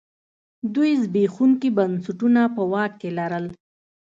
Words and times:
دوی 0.75 0.91
زبېښونکي 1.03 1.69
بنسټونه 1.77 2.41
په 2.55 2.61
واک 2.71 2.91
کې 3.01 3.09
لرل. 3.17 3.45